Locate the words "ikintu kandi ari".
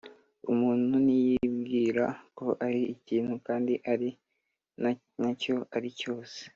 2.95-4.09